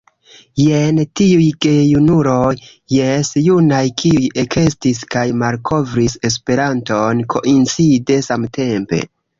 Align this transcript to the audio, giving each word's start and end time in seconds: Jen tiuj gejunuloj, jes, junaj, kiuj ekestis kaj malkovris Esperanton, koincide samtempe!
Jen 0.59 1.01
tiuj 1.19 1.43
gejunuloj, 1.65 2.55
jes, 2.95 3.31
junaj, 3.49 3.83
kiuj 4.03 4.25
ekestis 4.47 5.05
kaj 5.17 5.27
malkovris 5.45 6.19
Esperanton, 6.33 7.25
koincide 7.37 8.23
samtempe! 8.33 9.07